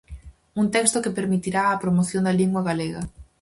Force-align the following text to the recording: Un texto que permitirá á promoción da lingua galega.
Un 0.61 0.67
texto 0.75 1.01
que 1.03 1.15
permitirá 1.19 1.61
á 1.71 1.73
promoción 1.83 2.21
da 2.23 2.37
lingua 2.39 2.65
galega. 2.69 3.01